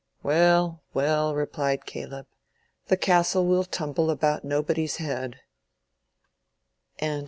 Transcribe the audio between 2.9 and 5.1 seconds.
castle will tumble about nobody's